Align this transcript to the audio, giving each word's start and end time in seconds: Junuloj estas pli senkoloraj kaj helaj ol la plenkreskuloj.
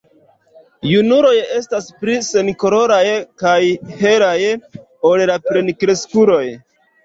Junuloj 0.91 1.33
estas 1.57 1.89
pli 1.99 2.15
senkoloraj 2.29 3.05
kaj 3.45 3.61
helaj 4.03 4.35
ol 5.15 5.27
la 5.35 5.41
plenkreskuloj. 5.49 6.45